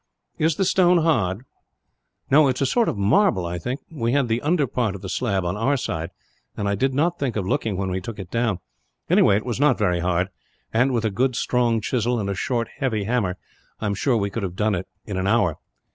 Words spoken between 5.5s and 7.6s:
our side, and I did not think of